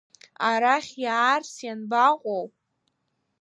[0.49, 2.45] Арахь иаарц ианбаҟоу?